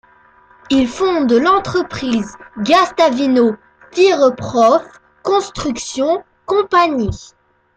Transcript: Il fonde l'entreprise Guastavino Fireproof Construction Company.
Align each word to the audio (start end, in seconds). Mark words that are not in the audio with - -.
Il 0.71 0.87
fonde 0.87 1.31
l'entreprise 1.31 2.35
Guastavino 2.57 3.55
Fireproof 3.91 4.81
Construction 5.21 6.23
Company. 6.47 7.11